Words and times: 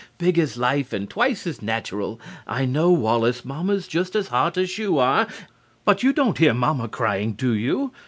Big 0.17 0.39
as 0.39 0.57
life 0.57 0.93
and 0.93 1.11
twice 1.11 1.45
as 1.45 1.61
natural.... 1.61 2.19
I 2.47 2.65
know, 2.65 2.91
Wallace, 2.91 3.45
Mamma's 3.45 3.87
just 3.87 4.15
as 4.15 4.29
hot 4.29 4.57
as 4.57 4.79
you 4.79 4.97
are. 4.97 5.27
But 5.85 6.01
you 6.01 6.11
don't 6.11 6.39
hear 6.39 6.55
Mamma 6.55 6.87
crying 6.87 7.33
do 7.33 7.53
you?... 7.53 7.91